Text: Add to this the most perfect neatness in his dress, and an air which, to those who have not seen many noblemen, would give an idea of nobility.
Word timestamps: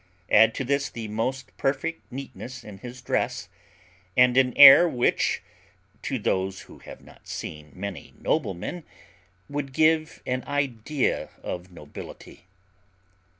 Add 0.31 0.55
to 0.55 0.63
this 0.63 0.89
the 0.89 1.07
most 1.09 1.55
perfect 1.59 2.11
neatness 2.11 2.63
in 2.63 2.79
his 2.79 3.03
dress, 3.03 3.49
and 4.17 4.35
an 4.35 4.57
air 4.57 4.89
which, 4.89 5.43
to 6.01 6.17
those 6.17 6.61
who 6.61 6.79
have 6.79 7.01
not 7.01 7.27
seen 7.27 7.71
many 7.75 8.11
noblemen, 8.19 8.83
would 9.47 9.73
give 9.73 10.23
an 10.25 10.43
idea 10.47 11.29
of 11.43 11.71
nobility. 11.71 12.45